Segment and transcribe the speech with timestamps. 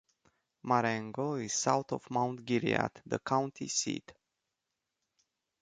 [0.63, 4.11] Marengo is south of Mount Gilead, the county seat.